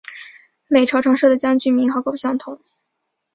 [0.67, 2.59] 每朝常设的将军名号各不相同。